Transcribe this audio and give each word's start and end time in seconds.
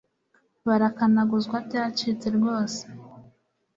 barakanaguzwa 0.67 1.55
byacitse 1.67 2.27
rwose 2.37 2.81